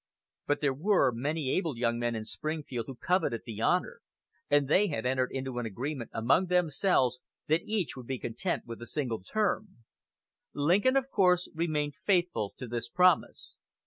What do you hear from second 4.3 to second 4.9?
and they